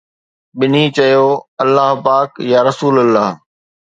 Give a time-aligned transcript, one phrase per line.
[0.57, 1.25] ٻنهي چيو:
[1.63, 3.27] الله پاڪ يا رسول الله